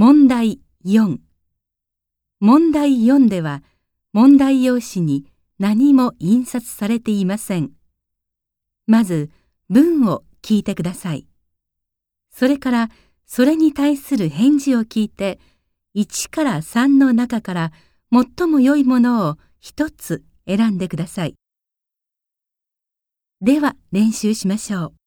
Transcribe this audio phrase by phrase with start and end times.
[0.00, 1.18] 問題4
[2.38, 3.64] 問題4では
[4.12, 5.26] 問題用紙に
[5.58, 7.72] 何も印刷されていません。
[8.86, 9.28] まず
[9.68, 11.26] 文を聞いてください。
[12.30, 12.90] それから
[13.26, 15.40] それに対する返事を聞いて
[15.96, 17.72] 1から3の中から
[18.12, 21.34] 最も良いものを1つ選んでください。
[23.40, 24.97] では練習しましょう。